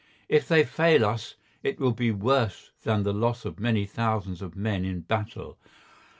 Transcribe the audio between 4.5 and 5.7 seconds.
men in battle.